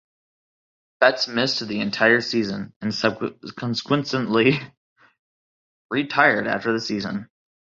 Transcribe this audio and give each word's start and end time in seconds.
Betts 0.99 1.27
missed 1.27 1.59
the 1.67 1.79
entire 1.79 2.21
season 2.21 2.73
and 2.81 2.91
subsequently 2.91 4.53
retired 5.91 6.47
after 6.47 6.73
the 6.73 6.81
season. 6.81 7.29